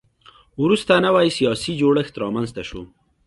وروسته 0.63 0.93
نوی 1.05 1.27
سیاسي 1.37 1.71
جوړښت 1.81 2.13
رامنځته 2.23 2.61
شو 2.69 2.81